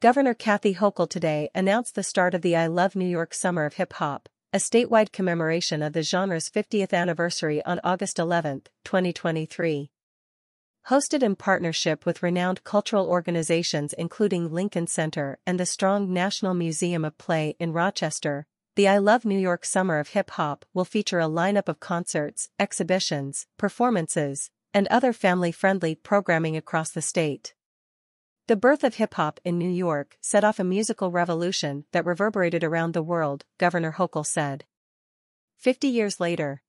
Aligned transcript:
Governor 0.00 0.32
Kathy 0.32 0.76
Hochul 0.76 1.10
today 1.10 1.50
announced 1.54 1.94
the 1.94 2.02
start 2.02 2.32
of 2.32 2.40
the 2.40 2.56
I 2.56 2.68
Love 2.68 2.96
New 2.96 3.04
York 3.04 3.34
Summer 3.34 3.66
of 3.66 3.74
Hip 3.74 3.92
Hop, 3.92 4.30
a 4.50 4.56
statewide 4.56 5.12
commemoration 5.12 5.82
of 5.82 5.92
the 5.92 6.02
genre's 6.02 6.48
50th 6.48 6.94
anniversary 6.94 7.62
on 7.66 7.80
August 7.84 8.18
11, 8.18 8.62
2023. 8.82 9.90
Hosted 10.88 11.22
in 11.22 11.36
partnership 11.36 12.06
with 12.06 12.22
renowned 12.22 12.64
cultural 12.64 13.08
organizations 13.08 13.92
including 13.92 14.50
Lincoln 14.50 14.86
Center 14.86 15.38
and 15.46 15.60
the 15.60 15.66
Strong 15.66 16.10
National 16.10 16.54
Museum 16.54 17.04
of 17.04 17.18
Play 17.18 17.54
in 17.60 17.74
Rochester, 17.74 18.46
the 18.76 18.88
I 18.88 18.96
Love 18.96 19.26
New 19.26 19.38
York 19.38 19.66
Summer 19.66 19.98
of 19.98 20.08
Hip 20.08 20.30
Hop 20.30 20.64
will 20.72 20.86
feature 20.86 21.20
a 21.20 21.24
lineup 21.24 21.68
of 21.68 21.78
concerts, 21.78 22.48
exhibitions, 22.58 23.46
performances, 23.58 24.50
and 24.72 24.88
other 24.88 25.12
family-friendly 25.12 25.96
programming 25.96 26.56
across 26.56 26.90
the 26.90 27.02
state. 27.02 27.52
The 28.50 28.56
birth 28.56 28.82
of 28.82 28.96
hip 28.96 29.14
hop 29.14 29.38
in 29.44 29.58
New 29.58 29.70
York 29.70 30.18
set 30.20 30.42
off 30.42 30.58
a 30.58 30.64
musical 30.64 31.12
revolution 31.12 31.84
that 31.92 32.04
reverberated 32.04 32.64
around 32.64 32.94
the 32.94 33.00
world, 33.00 33.44
Governor 33.58 33.92
Hochul 33.92 34.26
said. 34.26 34.64
Fifty 35.56 35.86
years 35.86 36.18
later, 36.18 36.60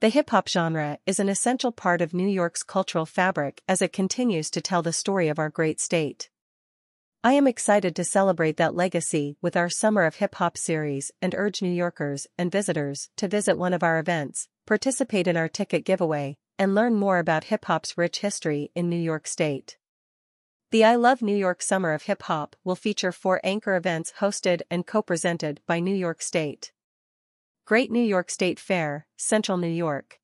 the 0.00 0.10
hip 0.10 0.28
hop 0.28 0.46
genre 0.46 0.98
is 1.06 1.18
an 1.18 1.30
essential 1.30 1.72
part 1.72 2.02
of 2.02 2.12
New 2.12 2.28
York's 2.28 2.62
cultural 2.62 3.06
fabric 3.06 3.62
as 3.66 3.80
it 3.80 3.94
continues 3.94 4.50
to 4.50 4.60
tell 4.60 4.82
the 4.82 4.92
story 4.92 5.28
of 5.28 5.38
our 5.38 5.48
great 5.48 5.80
state. 5.80 6.28
I 7.22 7.32
am 7.32 7.46
excited 7.46 7.96
to 7.96 8.04
celebrate 8.04 8.58
that 8.58 8.74
legacy 8.74 9.38
with 9.40 9.56
our 9.56 9.70
Summer 9.70 10.04
of 10.04 10.16
Hip 10.16 10.34
Hop 10.34 10.58
series 10.58 11.10
and 11.22 11.34
urge 11.34 11.62
New 11.62 11.72
Yorkers 11.72 12.26
and 12.36 12.52
visitors 12.52 13.08
to 13.16 13.26
visit 13.26 13.56
one 13.56 13.72
of 13.72 13.82
our 13.82 13.98
events, 13.98 14.48
participate 14.66 15.28
in 15.28 15.38
our 15.38 15.48
ticket 15.48 15.86
giveaway, 15.86 16.36
and 16.58 16.74
learn 16.74 16.94
more 16.94 17.18
about 17.18 17.44
hip 17.44 17.64
hop's 17.64 17.96
rich 17.96 18.18
history 18.18 18.70
in 18.74 18.90
New 18.90 19.00
York 19.00 19.26
State. 19.26 19.78
The 20.74 20.82
I 20.82 20.96
Love 20.96 21.22
New 21.22 21.36
York 21.36 21.62
Summer 21.62 21.92
of 21.92 22.02
Hip 22.02 22.22
Hop 22.22 22.56
will 22.64 22.74
feature 22.74 23.12
four 23.12 23.40
anchor 23.44 23.76
events 23.76 24.14
hosted 24.18 24.62
and 24.68 24.84
co-presented 24.84 25.60
by 25.68 25.78
New 25.78 25.94
York 25.94 26.20
State. 26.20 26.72
Great 27.64 27.92
New 27.92 28.02
York 28.02 28.28
State 28.28 28.58
Fair, 28.58 29.06
Central 29.16 29.56
New 29.56 29.68
York. 29.68 30.18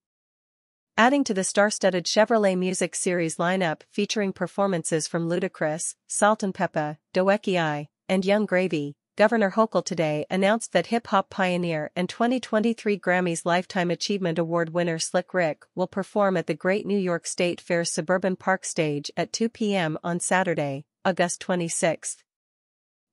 Adding 0.96 1.22
to 1.22 1.34
the 1.34 1.44
star-studded 1.44 2.04
Chevrolet 2.04 2.58
Music 2.58 2.96
Series 2.96 3.36
lineup 3.36 3.82
featuring 3.92 4.32
performances 4.32 5.06
from 5.06 5.28
Ludacris, 5.28 5.94
Salt-N-Pepa, 6.08 6.96
Doechii 7.14 7.56
I, 7.56 7.86
and 8.08 8.24
Yung 8.24 8.44
Gravy, 8.44 8.96
Governor 9.16 9.50
Hochul 9.50 9.84
today 9.84 10.24
announced 10.30 10.72
that 10.72 10.86
hip-hop 10.86 11.30
pioneer 11.30 11.90
and 11.94 12.08
2023 12.08 12.98
Grammys 12.98 13.44
Lifetime 13.44 13.90
Achievement 13.90 14.38
Award 14.38 14.72
winner 14.72 14.98
Slick 14.98 15.34
Rick 15.34 15.64
will 15.74 15.86
perform 15.86 16.36
at 16.36 16.46
the 16.46 16.54
Great 16.54 16.86
New 16.86 16.98
York 16.98 17.26
State 17.26 17.60
Fair's 17.60 17.92
Suburban 17.92 18.36
Park 18.36 18.64
stage 18.64 19.10
at 19.16 19.32
2 19.32 19.48
p.m. 19.48 19.98
on 20.02 20.20
Saturday, 20.20 20.84
August 21.04 21.40
26. 21.40 22.18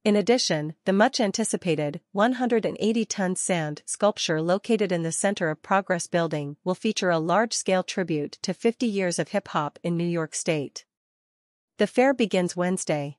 In 0.06 0.16
addition, 0.16 0.76
the 0.86 0.94
much-anticipated 0.94 2.00
180-ton 2.16 3.36
sand 3.36 3.82
sculpture 3.86 4.42
located 4.42 4.92
in 4.94 5.04
the 5.04 5.12
center 5.12 5.50
of 5.50 5.62
Progress 5.62 6.08
Building 6.08 6.56
will 6.64 6.76
feature 6.76 7.10
a 7.10 7.20
large-scale 7.20 7.84
tribute 7.84 8.38
to 8.44 8.54
50 8.54 8.86
years 8.86 9.20
of 9.20 9.30
hip-hop 9.30 9.80
in 9.84 9.98
New 9.98 10.08
York 10.08 10.36
State. 10.36 10.86
The 11.80 11.88
fair 11.88 12.14
begins 12.14 12.56
Wednesday, 12.56 13.18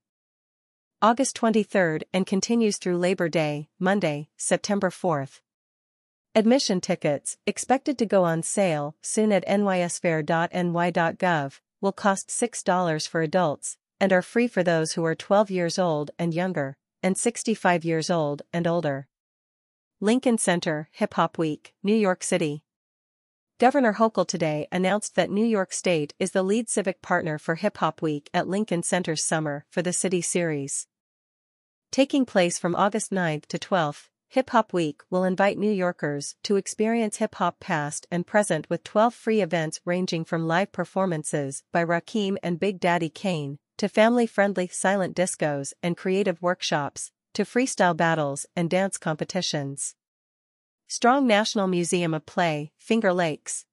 August 1.00 1.36
23 1.36 2.00
and 2.12 2.26
continues 2.26 2.76
through 2.76 2.98
Labor 2.98 3.28
Day, 3.28 3.68
Monday, 3.78 4.30
September 4.36 4.90
4. 4.90 5.28
Admission 6.34 6.80
tickets, 6.80 7.36
expected 7.46 7.96
to 7.96 8.04
go 8.04 8.24
on 8.24 8.42
sale 8.42 8.96
soon 9.00 9.30
at 9.30 9.46
nysfair.ny.gov, 9.46 11.60
will 11.80 11.92
cost 11.92 12.30
$6 12.30 13.08
for 13.08 13.22
adults 13.22 13.76
and 14.00 14.12
are 14.12 14.22
free 14.22 14.48
for 14.48 14.64
those 14.64 14.94
who 14.94 15.04
are 15.04 15.14
12 15.14 15.52
years 15.52 15.78
old 15.78 16.10
and 16.18 16.34
younger, 16.34 16.76
and 17.00 17.16
65 17.16 17.84
years 17.84 18.10
old 18.10 18.42
and 18.52 18.66
older. 18.66 19.06
Lincoln 20.00 20.36
Center, 20.36 20.88
Hip 20.94 21.14
Hop 21.14 21.38
Week, 21.38 21.74
New 21.80 21.94
York 21.94 22.24
City. 22.24 22.64
Governor 23.58 23.94
Hochul 23.94 24.24
today 24.24 24.68
announced 24.70 25.16
that 25.16 25.32
New 25.32 25.44
York 25.44 25.72
State 25.72 26.14
is 26.20 26.30
the 26.30 26.44
lead 26.44 26.68
civic 26.68 27.02
partner 27.02 27.38
for 27.38 27.56
Hip 27.56 27.78
Hop 27.78 28.00
Week 28.00 28.30
at 28.32 28.46
Lincoln 28.46 28.84
Center's 28.84 29.24
Summer 29.24 29.64
for 29.68 29.82
the 29.82 29.92
City 29.92 30.22
Series. 30.22 30.86
Taking 31.90 32.24
place 32.24 32.56
from 32.56 32.76
August 32.76 33.10
9 33.10 33.42
to 33.48 33.58
12, 33.58 34.10
Hip 34.28 34.50
Hop 34.50 34.72
Week 34.72 35.00
will 35.10 35.24
invite 35.24 35.58
New 35.58 35.72
Yorkers 35.72 36.36
to 36.44 36.54
experience 36.54 37.16
hip 37.16 37.34
hop 37.34 37.58
past 37.58 38.06
and 38.12 38.24
present 38.24 38.70
with 38.70 38.84
12 38.84 39.12
free 39.12 39.40
events 39.40 39.80
ranging 39.84 40.24
from 40.24 40.46
live 40.46 40.70
performances 40.70 41.64
by 41.72 41.84
Rakim 41.84 42.36
and 42.44 42.60
Big 42.60 42.78
Daddy 42.78 43.10
Kane, 43.10 43.58
to 43.78 43.88
family-friendly 43.88 44.68
silent 44.68 45.16
discos 45.16 45.72
and 45.82 45.96
creative 45.96 46.40
workshops, 46.40 47.10
to 47.34 47.42
freestyle 47.42 47.96
battles 47.96 48.46
and 48.54 48.70
dance 48.70 48.98
competitions. 48.98 49.96
Strong 50.90 51.26
National 51.26 51.66
Museum 51.66 52.14
of 52.14 52.24
Play, 52.24 52.72
Finger 52.78 53.12
Lakes. 53.12 53.66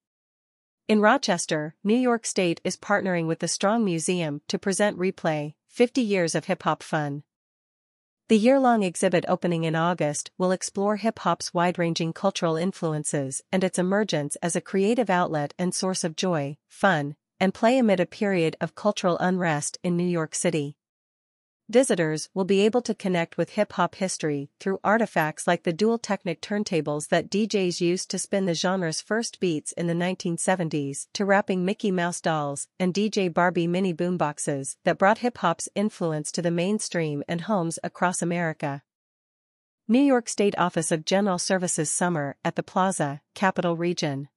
In 0.86 1.00
Rochester, 1.00 1.74
New 1.82 1.96
York 1.96 2.26
State 2.26 2.60
is 2.62 2.76
partnering 2.76 3.26
with 3.26 3.38
the 3.38 3.48
Strong 3.48 3.86
Museum 3.86 4.42
to 4.48 4.58
present 4.58 4.98
Replay, 4.98 5.54
50 5.66 6.02
Years 6.02 6.34
of 6.34 6.44
Hip 6.44 6.62
Hop 6.64 6.82
Fun. 6.82 7.22
The 8.28 8.36
year-long 8.36 8.82
exhibit 8.82 9.24
opening 9.28 9.64
in 9.64 9.74
August 9.74 10.30
will 10.36 10.52
explore 10.52 10.96
hip-hop's 10.96 11.54
wide-ranging 11.54 12.12
cultural 12.12 12.56
influences 12.56 13.40
and 13.50 13.64
its 13.64 13.78
emergence 13.78 14.36
as 14.42 14.54
a 14.54 14.60
creative 14.60 15.08
outlet 15.08 15.54
and 15.58 15.74
source 15.74 16.04
of 16.04 16.16
joy, 16.16 16.58
fun, 16.68 17.16
and 17.40 17.54
play 17.54 17.78
amid 17.78 17.98
a 17.98 18.04
period 18.04 18.58
of 18.60 18.74
cultural 18.74 19.16
unrest 19.20 19.78
in 19.82 19.96
New 19.96 20.04
York 20.04 20.34
City. 20.34 20.76
Visitors 21.68 22.28
will 22.32 22.44
be 22.44 22.60
able 22.60 22.80
to 22.82 22.94
connect 22.94 23.36
with 23.36 23.50
hip-hop 23.50 23.96
history 23.96 24.50
through 24.60 24.78
artifacts 24.84 25.48
like 25.48 25.64
the 25.64 25.72
dual 25.72 25.98
Technic 25.98 26.40
turntables 26.40 27.08
that 27.08 27.28
DJs 27.28 27.80
used 27.80 28.08
to 28.10 28.20
spin 28.20 28.46
the 28.46 28.54
genre's 28.54 29.00
first 29.00 29.40
beats 29.40 29.72
in 29.72 29.88
the 29.88 29.92
1970s 29.92 31.08
to 31.12 31.24
rapping 31.24 31.64
Mickey 31.64 31.90
Mouse 31.90 32.20
dolls 32.20 32.68
and 32.78 32.94
DJ 32.94 33.34
Barbie 33.34 33.66
mini 33.66 33.92
boomboxes 33.92 34.76
that 34.84 34.96
brought 34.96 35.18
hip-hop's 35.18 35.68
influence 35.74 36.30
to 36.30 36.40
the 36.40 36.52
mainstream 36.52 37.24
and 37.26 37.42
homes 37.42 37.80
across 37.82 38.22
America. 38.22 38.84
New 39.88 39.98
York 39.98 40.28
State 40.28 40.56
Office 40.56 40.92
of 40.92 41.04
General 41.04 41.38
Services 41.38 41.90
Summer 41.90 42.36
at 42.44 42.54
the 42.54 42.62
Plaza, 42.62 43.22
Capital 43.34 43.76
Region. 43.76 44.28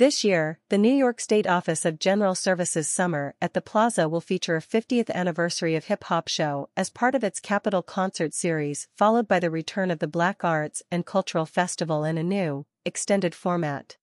This 0.00 0.24
year, 0.24 0.58
the 0.70 0.78
New 0.78 0.94
York 0.94 1.20
State 1.20 1.46
Office 1.46 1.84
of 1.84 1.98
General 1.98 2.34
Services 2.34 2.88
Summer 2.88 3.34
at 3.42 3.52
the 3.52 3.60
Plaza 3.60 4.08
will 4.08 4.22
feature 4.22 4.56
a 4.56 4.62
50th 4.62 5.10
anniversary 5.10 5.76
of 5.76 5.84
hip 5.84 6.04
hop 6.04 6.26
show 6.26 6.70
as 6.74 6.88
part 6.88 7.14
of 7.14 7.22
its 7.22 7.38
Capital 7.38 7.82
Concert 7.82 8.32
Series, 8.32 8.88
followed 8.96 9.28
by 9.28 9.38
the 9.38 9.50
return 9.50 9.90
of 9.90 9.98
the 9.98 10.06
Black 10.06 10.42
Arts 10.42 10.82
and 10.90 11.04
Cultural 11.04 11.44
Festival 11.44 12.02
in 12.02 12.16
a 12.16 12.22
new, 12.22 12.64
extended 12.86 13.34
format. 13.34 13.98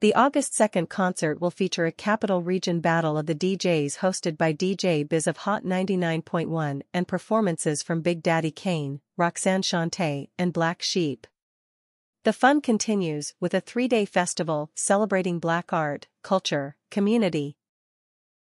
The 0.00 0.14
August 0.14 0.52
2nd 0.52 0.88
concert 0.88 1.40
will 1.40 1.50
feature 1.50 1.86
a 1.86 1.90
Capital 1.90 2.40
Region 2.40 2.78
Battle 2.78 3.18
of 3.18 3.26
the 3.26 3.34
DJs 3.34 3.98
hosted 3.98 4.38
by 4.38 4.52
DJ 4.52 5.02
Biz 5.08 5.26
of 5.26 5.38
Hot 5.38 5.64
99.1 5.64 6.82
and 6.94 7.08
performances 7.08 7.82
from 7.82 8.00
Big 8.00 8.22
Daddy 8.22 8.52
Kane, 8.52 9.00
Roxanne 9.16 9.62
Shante, 9.62 10.28
and 10.38 10.52
Black 10.52 10.82
Sheep. 10.82 11.26
The 12.22 12.34
fun 12.34 12.60
continues 12.60 13.32
with 13.40 13.54
a 13.54 13.62
three-day 13.62 14.04
festival 14.04 14.70
celebrating 14.74 15.38
Black 15.38 15.72
art, 15.72 16.06
culture, 16.22 16.76
community, 16.90 17.56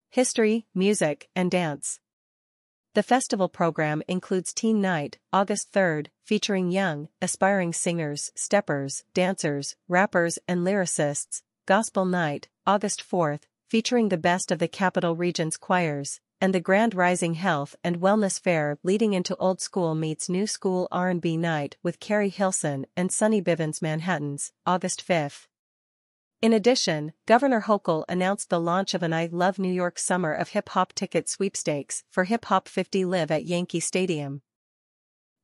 history, 0.10 0.66
music, 0.76 1.30
and 1.38 1.50
dance. 1.50 2.02
The 2.96 3.04
festival 3.04 3.48
program 3.48 4.04
includes 4.10 4.52
Teen 4.52 4.82
Night, 4.82 5.20
August 5.32 5.72
3rd, 5.72 6.08
featuring 6.26 6.70
young, 6.70 7.08
aspiring 7.22 7.72
singers, 7.72 8.34
steppers, 8.36 9.06
dancers, 9.14 9.78
rappers, 9.88 10.38
and 10.50 10.66
lyricists, 10.66 11.42
Gospel 11.66 12.04
Night, 12.04 12.50
August 12.68 13.02
4th, 13.10 13.44
featuring 13.70 14.10
the 14.10 14.18
best 14.18 14.52
of 14.52 14.60
the 14.60 14.68
Capital 14.68 15.16
Region's 15.16 15.56
choirs, 15.56 16.20
and 16.42 16.56
the 16.56 16.60
Grand 16.60 16.96
Rising 16.96 17.36
Health 17.36 17.76
and 17.84 18.02
Wellness 18.02 18.40
Fair 18.40 18.80
leading 18.82 19.14
into 19.14 19.36
Old 19.36 19.62
School 19.62 19.94
meets 19.94 20.28
New 20.28 20.48
School 20.48 20.88
R&B 20.92 21.38
Night 21.38 21.78
with 21.84 22.00
Keri 22.00 22.30
Hilson 22.30 22.88
and 22.98 23.12
Sonny 23.12 23.42
Bivins 23.42 23.80
Manhattan's, 23.80 24.52
August 24.66 25.08
5th. 25.08 25.46
In 26.42 26.52
addition, 26.52 27.14
Governor 27.28 27.62
Hochul 27.62 28.04
announced 28.10 28.50
the 28.50 28.60
launch 28.60 28.96
of 28.96 29.04
an 29.04 29.14
I 29.14 29.30
Love 29.32 29.60
New 29.60 29.72
York 29.72 30.00
Summer 30.00 30.34
of 30.34 30.50
Hip 30.50 30.70
Hop 30.70 30.94
ticket 30.94 31.30
sweepstakes 31.30 32.04
for 32.10 32.24
Hip 32.24 32.46
Hop 32.46 32.68
50 32.68 33.06
Live 33.06 33.30
at 33.30 33.46
Yankee 33.46 33.80
Stadium. 33.80 34.42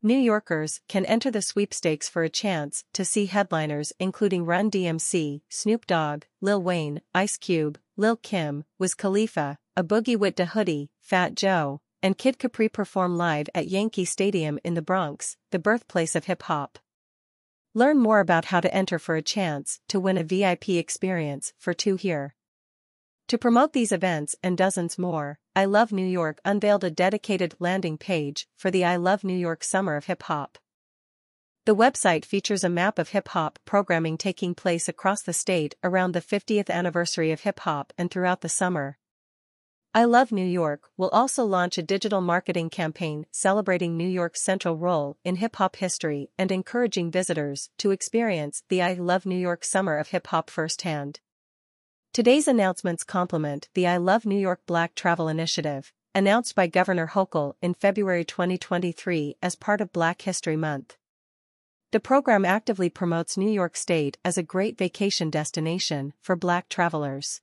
New 0.01 0.17
Yorkers 0.17 0.81
can 0.87 1.05
enter 1.05 1.29
the 1.29 1.43
sweepstakes 1.43 2.09
for 2.09 2.23
a 2.23 2.29
chance 2.29 2.83
to 2.93 3.05
see 3.05 3.27
headliners 3.27 3.93
including 3.99 4.45
Run 4.45 4.71
DMC, 4.71 5.41
Snoop 5.49 5.85
Dogg, 5.85 6.23
Lil 6.41 6.63
Wayne, 6.63 7.01
Ice 7.13 7.37
Cube, 7.37 7.77
Lil 7.95 8.15
Kim, 8.15 8.63
Wiz 8.79 8.95
Khalifa, 8.95 9.59
a 9.77 9.83
Boogie 9.83 10.17
Wit 10.17 10.35
Da 10.35 10.45
Hoodie, 10.45 10.89
Fat 11.01 11.35
Joe, 11.35 11.81
and 12.01 12.17
Kid 12.17 12.39
Capri 12.39 12.67
perform 12.67 13.15
live 13.15 13.47
at 13.53 13.67
Yankee 13.67 14.05
Stadium 14.05 14.57
in 14.63 14.73
the 14.73 14.81
Bronx, 14.81 15.37
the 15.51 15.59
birthplace 15.59 16.15
of 16.15 16.25
hip 16.25 16.41
hop. 16.41 16.79
Learn 17.75 17.99
more 17.99 18.19
about 18.19 18.45
how 18.45 18.59
to 18.59 18.73
enter 18.73 18.97
for 18.97 19.15
a 19.15 19.21
chance 19.21 19.79
to 19.89 19.99
win 19.99 20.17
a 20.17 20.23
VIP 20.23 20.69
experience 20.69 21.53
for 21.59 21.75
two 21.75 21.95
here. 21.95 22.33
To 23.27 23.37
promote 23.37 23.73
these 23.73 23.91
events 23.91 24.35
and 24.41 24.57
dozens 24.57 24.97
more, 24.97 25.37
I 25.55 25.65
Love 25.65 25.91
New 25.91 26.07
York 26.07 26.39
unveiled 26.43 26.83
a 26.83 26.89
dedicated 26.89 27.53
landing 27.59 27.99
page 27.99 28.47
for 28.55 28.71
the 28.71 28.83
I 28.83 28.95
Love 28.95 29.23
New 29.23 29.37
York 29.37 29.63
Summer 29.63 29.95
of 29.95 30.05
Hip 30.05 30.23
Hop. 30.23 30.57
The 31.65 31.75
website 31.75 32.25
features 32.25 32.63
a 32.63 32.69
map 32.69 32.97
of 32.97 33.09
hip 33.09 33.27
hop 33.27 33.59
programming 33.63 34.17
taking 34.17 34.55
place 34.55 34.89
across 34.89 35.21
the 35.21 35.33
state 35.33 35.75
around 35.83 36.13
the 36.13 36.21
50th 36.21 36.71
anniversary 36.71 37.31
of 37.31 37.41
hip 37.41 37.59
hop 37.59 37.93
and 37.95 38.09
throughout 38.09 38.41
the 38.41 38.49
summer. 38.49 38.97
I 39.97 40.03
Love 40.03 40.31
New 40.31 40.45
York 40.45 40.91
will 40.95 41.09
also 41.09 41.43
launch 41.43 41.79
a 41.79 41.81
digital 41.81 42.21
marketing 42.21 42.69
campaign 42.69 43.25
celebrating 43.31 43.97
New 43.97 44.07
York's 44.07 44.43
central 44.43 44.77
role 44.77 45.17
in 45.23 45.37
hip 45.37 45.55
hop 45.55 45.77
history 45.77 46.29
and 46.37 46.51
encouraging 46.51 47.09
visitors 47.09 47.71
to 47.79 47.89
experience 47.89 48.61
the 48.69 48.79
I 48.79 48.93
Love 48.93 49.25
New 49.25 49.39
York 49.39 49.65
summer 49.65 49.97
of 49.97 50.09
hip 50.09 50.27
hop 50.27 50.51
firsthand. 50.51 51.19
Today's 52.13 52.47
announcements 52.47 53.03
complement 53.03 53.69
the 53.73 53.87
I 53.87 53.97
Love 53.97 54.23
New 54.23 54.37
York 54.37 54.61
Black 54.67 54.93
Travel 54.93 55.27
Initiative, 55.27 55.91
announced 56.13 56.53
by 56.53 56.67
Governor 56.67 57.07
Hochul 57.07 57.55
in 57.63 57.73
February 57.73 58.23
2023 58.23 59.37
as 59.41 59.55
part 59.55 59.81
of 59.81 59.91
Black 59.91 60.21
History 60.21 60.55
Month. 60.55 60.95
The 61.91 61.99
program 61.99 62.45
actively 62.45 62.91
promotes 62.91 63.35
New 63.35 63.49
York 63.49 63.75
State 63.75 64.19
as 64.23 64.37
a 64.37 64.43
great 64.43 64.77
vacation 64.77 65.31
destination 65.31 66.13
for 66.21 66.35
Black 66.35 66.69
travelers. 66.69 67.41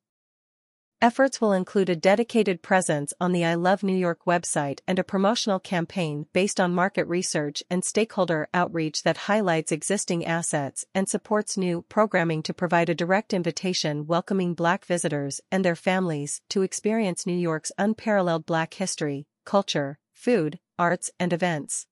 Efforts 1.05 1.39
will 1.39 1.53
include 1.53 1.91
a 1.91 1.97
dedicated 1.97 2.63
presence 2.63 3.13
on 3.21 3.33
the 3.33 3.45
I 3.45 3.57
Love 3.57 3.83
New 3.83 3.95
York 3.95 4.21
website 4.27 4.81
and 4.89 4.99
a 4.99 5.05
promotional 5.05 5.61
campaign 5.61 6.25
based 6.33 6.59
on 6.59 6.75
market 6.75 7.07
research 7.07 7.63
and 7.69 7.85
stakeholder 7.85 8.49
outreach 8.55 9.03
that 9.03 9.29
highlights 9.29 9.71
existing 9.71 10.25
assets 10.25 10.87
and 10.95 11.07
supports 11.07 11.59
new 11.59 11.83
programming 11.91 12.43
to 12.45 12.55
provide 12.55 12.89
a 12.89 12.95
direct 12.95 13.35
invitation 13.35 14.07
welcoming 14.07 14.55
Black 14.55 14.87
visitors 14.87 15.43
and 15.53 15.63
their 15.63 15.77
families 15.77 16.41
to 16.49 16.63
experience 16.63 17.27
New 17.27 17.37
York's 17.37 17.71
unparalleled 17.77 18.47
Black 18.47 18.73
history, 18.73 19.27
culture, 19.45 19.99
food, 20.15 20.59
arts, 20.79 21.11
and 21.21 21.35
events. 21.35 21.87